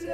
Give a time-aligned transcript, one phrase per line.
[0.00, 0.06] The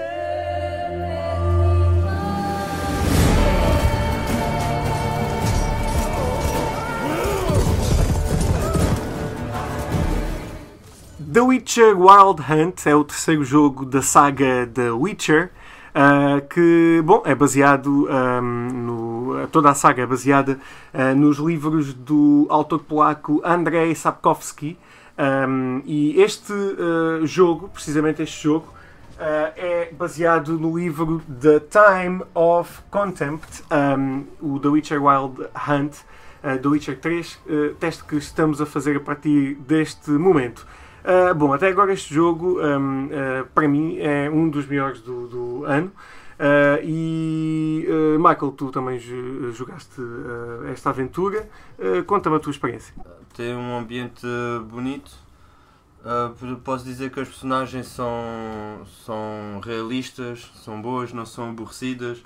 [11.41, 15.53] Witcher Wild Hunt é o terceiro jogo da saga The Witcher,
[15.95, 19.47] uh, que, bom, é baseado um, no...
[19.53, 20.59] toda a saga é baseada
[20.93, 24.77] uh, nos livros do autor polaco Andrzej Sapkowski,
[25.17, 28.76] um, e este uh, jogo, precisamente este jogo,
[29.19, 35.97] é baseado no livro The Time of Contempt, um, o The Witcher Wild Hunt,
[36.63, 37.41] The Witcher 3,
[37.81, 40.67] teste que estamos a fazer a partir deste momento.
[41.07, 45.29] Uh, bom, até agora este jogo, um, uh, para mim, é um dos melhores do,
[45.29, 45.93] do ano.
[46.39, 47.87] Uh, e
[48.19, 50.03] Michael, tu também jogaste
[50.73, 51.49] esta aventura.
[52.07, 52.93] Conta-me a tua experiência.
[53.35, 54.27] Tem um ambiente
[54.69, 55.13] bonito.
[56.65, 58.15] Posso dizer que as personagens são,
[59.05, 62.23] são realistas, são boas, não são aborrecidas.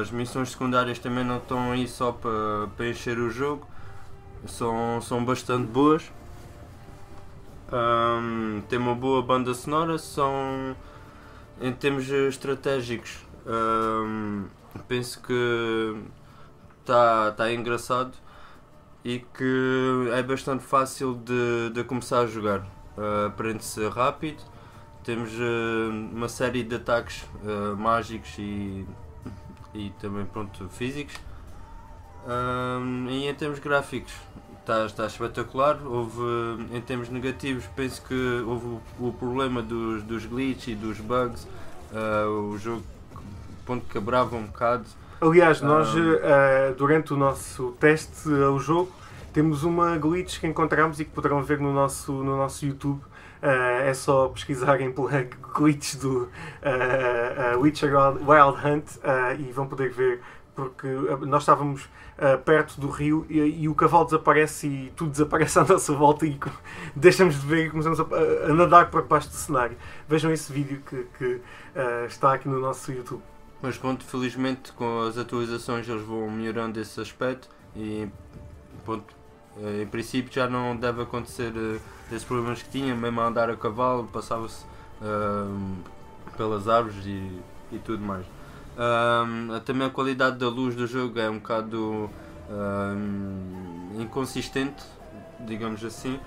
[0.00, 3.66] as missões secundárias também não estão aí só para, para encher o jogo.
[4.46, 6.10] São, são bastante boas.
[7.72, 10.74] Um, tem uma boa banda sonora, são
[11.60, 14.44] em termos estratégicos um,
[14.86, 15.96] penso que
[16.80, 18.12] está tá engraçado
[19.04, 22.60] e que é bastante fácil de, de começar a jogar.
[22.96, 24.42] Uh, Aprende-se rápido,
[25.02, 28.86] temos uh, uma série de ataques uh, mágicos e,
[29.72, 31.14] e também pronto, físicos.
[33.08, 34.12] E em termos gráficos,
[34.60, 35.80] está, está espetacular.
[35.82, 36.20] Houve,
[36.70, 38.14] em termos negativos, penso que
[38.46, 41.48] houve o, o problema dos, dos glitches e dos bugs.
[42.50, 42.82] O jogo
[43.64, 44.84] ponto quebrava um bocado.
[45.20, 48.90] Aliás, nós uh, durante o nosso teste ao jogo
[49.34, 53.02] temos uma glitch que encontramos e que poderão ver no nosso, no nosso YouTube.
[53.42, 55.10] Uh, é só pesquisarem pela
[55.54, 58.86] glitch do uh, Witcher Wild Hunt
[59.38, 60.22] e vão poder ver
[60.54, 60.88] porque
[61.26, 65.64] nós estávamos uh, perto do rio e, e, o cavalo desaparece e tudo desaparece à
[65.68, 66.38] nossa volta e
[66.94, 69.76] deixamos de ver e começamos a, a, nadar para baixo do cenário.
[70.08, 73.22] Vejam esse vídeo que, que uh, está aqui no nosso YouTube.
[73.62, 78.08] Mas pronto, felizmente com as atualizações eles vão melhorando esse aspecto e
[78.84, 79.14] pronto,
[79.58, 83.50] eh, em princípio já não deve acontecer uh, esses problemas que tinha, mesmo a andar
[83.50, 84.64] a cavalo, passava-se
[85.02, 85.76] uh,
[86.36, 88.24] pelas árvores e, e tudo mais.
[88.78, 92.08] Um, também a qualidade da luz do jogo é um bocado
[92.48, 94.82] um, inconsistente,
[95.40, 96.18] digamos assim.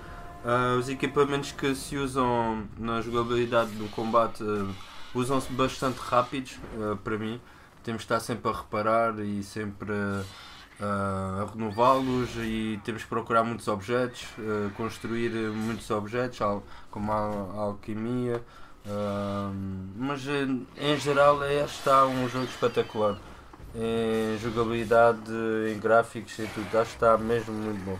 [0.44, 4.68] Uh, os equipamentos que se usam na jogabilidade do combate uh,
[5.14, 7.40] usam-se bastante rápidos uh, para mim.
[7.82, 9.92] Temos de estar sempre a reparar e sempre
[10.80, 14.26] a renová-los e temos que procurar muitos objetos,
[14.74, 16.38] construir muitos objetos,
[16.90, 18.42] como a, a alquimia
[19.96, 23.18] mas em geral é, está um jogo espetacular.
[23.74, 25.32] Em jogabilidade,
[25.68, 27.98] em gráficos e tudo, acho que está mesmo muito bom.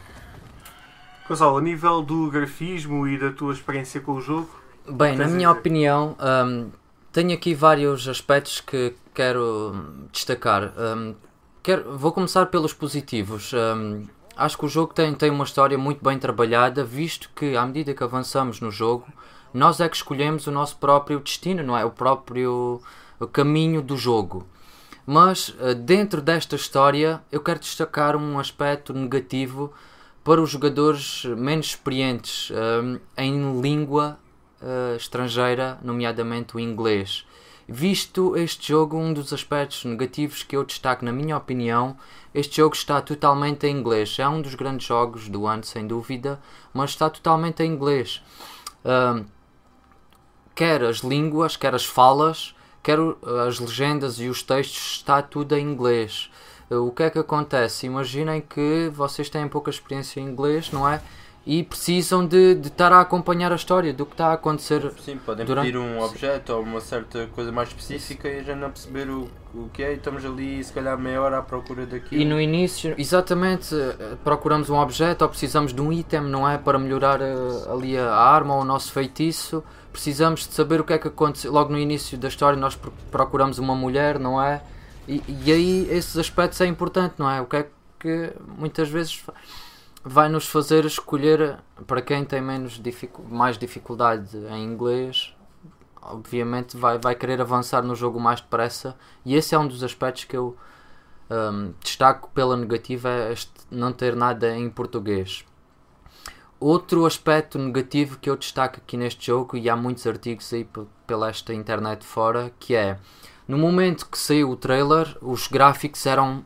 [1.27, 4.49] Gonçalo, a nível do grafismo e da tua experiência com o jogo?
[4.89, 5.59] Bem, na minha dizer?
[5.59, 6.71] opinião, um,
[7.15, 10.75] tenho aqui vários aspectos que quero destacar.
[10.77, 11.15] Um,
[11.63, 13.53] quero, vou começar pelos positivos.
[13.53, 14.05] Um,
[14.37, 17.95] acho que o jogo tem, tem uma história muito bem trabalhada, visto que à medida
[17.95, 19.07] que avançamos no jogo,
[19.55, 21.85] nós é que escolhemos o nosso próprio destino, não é?
[21.85, 22.83] O próprio
[23.33, 24.45] caminho do jogo.
[25.07, 29.73] Mas eh, dentro desta história eu quero destacar um aspecto negativo
[30.25, 34.19] para os jogadores menos experientes um, em língua
[34.65, 37.27] uh, estrangeira, nomeadamente o inglês.
[37.69, 41.97] Visto este jogo, um dos aspectos negativos que eu destaco, na minha opinião,
[42.35, 44.19] este jogo está totalmente em inglês.
[44.19, 46.39] É um dos grandes jogos do ano, sem dúvida,
[46.75, 48.23] mas está totalmente em inglês.
[48.85, 49.25] Um,
[50.55, 52.99] quer as línguas, quer as falas, quer
[53.47, 56.31] as legendas e os textos, está tudo em inglês.
[56.71, 57.87] O que é que acontece?
[57.87, 61.01] Imaginem que vocês têm pouca experiência em inglês, não é?
[61.47, 64.91] E precisam de, de estar a acompanhar a história do que está a acontecer.
[65.05, 65.66] Sim, podem durante...
[65.66, 69.29] pedir um objeto ou uma certa coisa mais específica e a gente não perceber o,
[69.55, 72.20] o que é e estamos ali se calhar meia hora à procura daquilo.
[72.20, 73.75] E no início, exatamente,
[74.23, 76.56] procuramos um objeto ou precisamos de um item, não é?
[76.56, 79.62] Para melhorar a, eh, ali a arma ou o nosso feitiço.
[79.93, 81.52] Precisamos de saber o que é que aconteceu.
[81.52, 82.76] Logo no início da história nós
[83.11, 84.62] procuramos uma mulher, não é?
[85.06, 87.40] E, e aí esses aspectos é importante, não é?
[87.43, 87.69] O que é
[88.00, 89.23] que muitas vezes
[90.05, 92.81] vai nos fazer escolher para quem tem menos
[93.29, 95.35] mais dificuldade em inglês
[96.05, 98.97] obviamente vai, vai querer avançar no jogo mais depressa.
[99.25, 100.56] E esse é um dos aspectos que eu
[101.31, 105.45] um, destaco pela negativa é este não ter nada em português.
[106.61, 110.67] Outro aspecto negativo que eu destaco aqui neste jogo, e há muitos artigos aí
[111.07, 112.99] pela esta internet fora, que é
[113.47, 116.45] no momento que saiu o trailer, os gráficos eram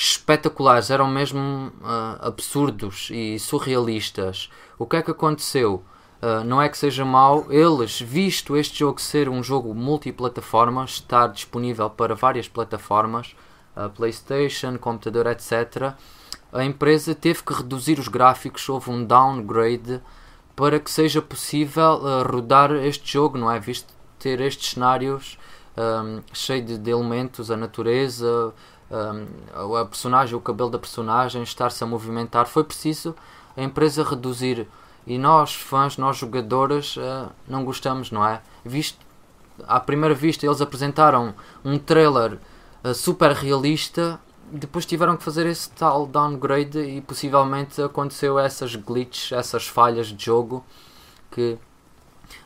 [0.00, 4.50] espetaculares, eram mesmo uh, absurdos e surrealistas.
[4.78, 5.84] O que é que aconteceu?
[6.22, 11.26] Uh, não é que seja mau, eles, visto este jogo ser um jogo multiplataforma, estar
[11.26, 13.36] disponível para várias plataformas,
[13.76, 15.92] uh, PlayStation, computador, etc.,
[16.52, 20.00] a empresa teve que reduzir os gráficos, houve um downgrade
[20.56, 23.60] para que seja possível uh, rodar este jogo, não é?
[23.60, 25.38] Visto ter estes cenários
[25.76, 28.52] um, cheios de, de, elementos, a natureza,
[28.90, 33.14] um, a personagem, o cabelo da personagem, estar-se a movimentar, foi preciso
[33.56, 34.66] a empresa reduzir.
[35.06, 38.42] E nós, fãs, nós jogadores, uh, não gostamos, não é?
[38.64, 38.98] Visto,
[39.66, 41.34] à primeira vista, eles apresentaram
[41.64, 42.38] um trailer
[42.84, 44.20] uh, super realista
[44.52, 50.24] depois tiveram que fazer esse tal downgrade e possivelmente aconteceu essas glitches, essas falhas de
[50.24, 50.64] jogo
[51.30, 51.56] que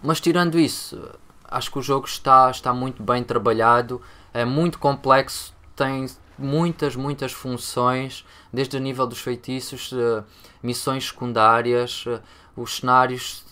[0.02, 1.00] mas tirando isso,
[1.44, 4.00] acho que o jogo está, está muito bem trabalhado,
[4.32, 6.06] é muito complexo, tem
[6.38, 10.24] muitas, muitas funções, desde o nível dos feitiços, uh,
[10.62, 12.20] missões secundárias, uh,
[12.56, 13.44] os cenários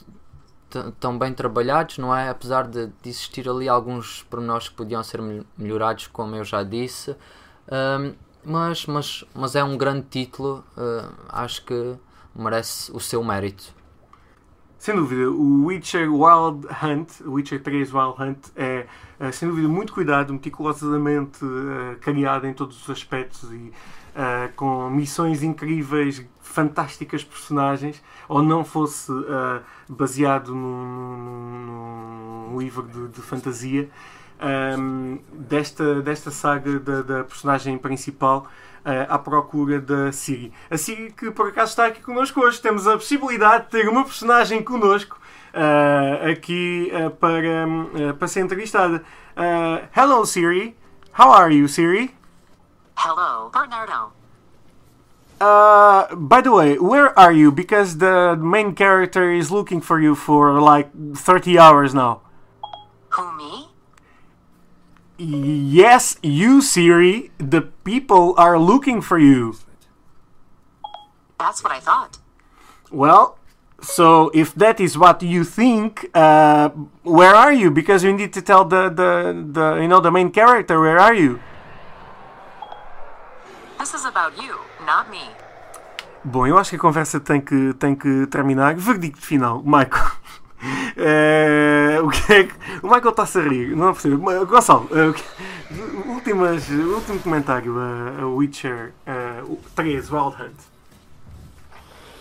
[0.71, 2.29] estão bem trabalhados, não é?
[2.29, 5.21] Apesar de, de, existir ali alguns pormenores que podiam ser
[5.59, 7.15] melhorados, como eu já disse.
[8.45, 11.95] Mas, mas, mas é um grande título, uh, acho que
[12.35, 13.73] merece o seu mérito.
[14.83, 18.85] Sem dúvida, o Witcher Wild Hunt, Witcher 3 Wild Hunt, é,
[19.21, 24.91] é sem dúvida muito cuidado, meticulosamente uh, criado em todos os aspectos e uh, com
[24.91, 33.89] missões incríveis, fantásticas personagens, ou não fosse uh, baseado num, num livro de, de fantasia
[34.43, 38.47] um, desta, desta saga da, da personagem principal
[38.85, 40.53] uh, à procura da Siri.
[40.71, 42.61] A Siri que por acaso está aqui connosco hoje.
[42.61, 45.19] Temos a possibilidade de ter uma personagem connosco
[45.55, 49.03] uh, aqui uh, para, para ser entrevistada.
[49.97, 50.77] hello Siri,
[51.19, 52.15] how are you Siri?
[52.97, 54.13] Hello, Bernardo.
[55.41, 57.51] Uh, by the way, where are you?
[57.51, 62.21] Because the main character is looking for you for like 30 hours now.
[65.23, 67.31] Yes, you, Siri.
[67.39, 69.55] The people are looking for you.
[71.39, 72.19] That's what I thought.
[72.91, 73.39] Well,
[73.81, 76.71] so if that is what you think, uh,
[77.05, 77.71] where are you?
[77.71, 81.15] Because you need to tell the, the, the you know the main character where are
[81.15, 81.39] you.
[83.79, 85.31] This is about you, not me.
[86.25, 88.75] Bom, eu acho que a conversa tem que, tem que terminar.
[88.75, 90.11] Verdicto final, Michael.
[90.97, 92.55] É, o que é que.
[92.83, 94.47] O Michael está-se a rir, não é possível.
[94.47, 100.57] Gonçalo, uh, últimas, último comentário a, uh, Witcher uh, 3 Wild Hunt.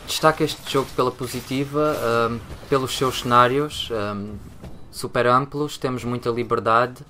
[0.08, 1.96] Destaca este jogo pela positiva,
[2.30, 4.36] um, pelos seus cenários um,
[4.92, 7.06] super amplos, temos muita liberdade,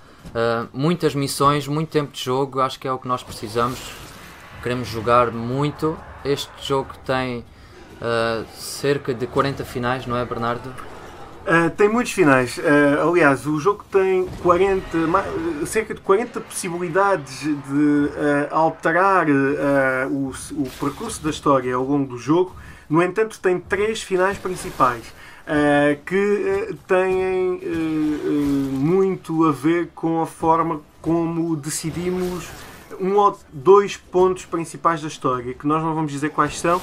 [0.72, 3.92] muitas missões, muito tempo de jogo, acho que é o que nós precisamos.
[4.62, 5.98] Queremos jogar muito.
[6.24, 7.44] Este jogo tem
[8.54, 10.72] cerca de 40 finais, não é, Bernardo?
[11.42, 12.56] Uh, tem muitos finais.
[12.58, 14.86] Uh, aliás, o jogo tem 40,
[15.66, 19.26] cerca de 40 possibilidades de uh, alterar
[20.08, 22.54] o, o, percurso da história ao longo do jogo.
[22.88, 25.02] No entanto, tem três finais principais
[26.06, 27.60] que têm
[28.72, 32.48] muito a ver com a forma como decidimos
[33.00, 36.80] um ou dois pontos principais da história, que nós não vamos dizer quais são.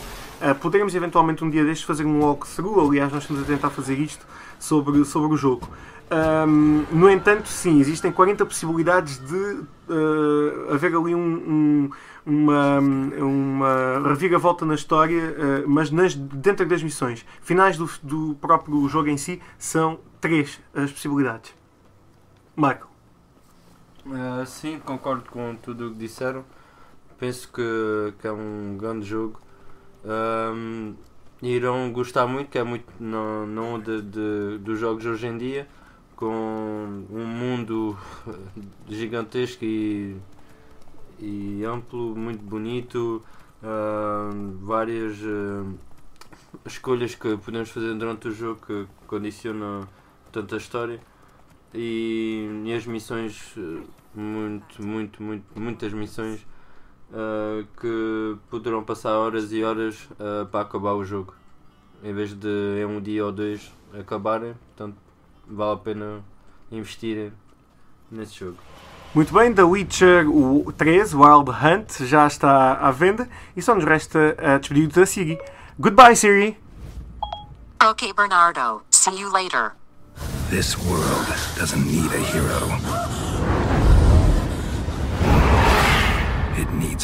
[0.62, 4.26] poderemos eventualmente um dia destes fazer um walkthrough, aliás, nós estamos a tentar fazer isto
[4.60, 5.68] sobre, sobre o jogo.
[6.12, 11.90] Um, no entanto, sim, existem 40 possibilidades de uh, haver ali um, um,
[12.26, 17.24] uma, uma reviravolta na história, uh, mas nas, dentro das missões.
[17.42, 21.54] Finais do, do próprio jogo em si são três as possibilidades.
[22.56, 22.90] Michael.
[24.08, 26.44] Uh, sim, concordo com tudo o que disseram.
[27.20, 29.40] Penso que, que é um grande jogo.
[30.04, 30.96] Um,
[31.42, 35.68] irão gostar muito, que é muito não, não de, de, dos jogos hoje em dia,
[36.16, 37.98] com um mundo
[38.90, 40.18] gigantesco e,
[41.20, 43.24] e amplo, muito bonito,
[43.64, 45.74] uh, várias uh,
[46.66, 49.88] escolhas que podemos fazer durante o jogo que condicionam
[50.32, 51.00] tanta história.
[51.74, 53.56] E, e as missões
[54.14, 56.46] muito, muito, muito, muitas missões
[57.12, 61.34] uh, que poderão passar horas e horas uh, para acabar o jogo.
[62.04, 64.98] Em vez de em um dia ou dois acabarem, portanto
[65.48, 66.24] vale a pena
[66.72, 67.32] investir
[68.12, 68.58] nesse jogo.
[69.14, 70.26] Muito bem, The Witcher
[70.78, 75.40] 3 Wild Hunt já está à venda e só nos resta a despedir da Siri.
[75.80, 76.58] Goodbye, Siri!
[77.84, 78.84] Okay, Bernardo.
[78.92, 79.74] See you later.
[80.50, 83.19] This world doesn't need a hero.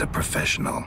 [0.07, 0.85] Professional.